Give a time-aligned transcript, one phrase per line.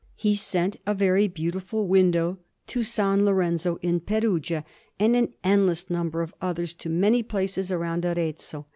[0.15, 2.97] He sent a very beautiful window to S.
[2.97, 4.65] Lorenzo in Perugia,
[4.99, 8.65] and an endless number of others to many places round Arezzo.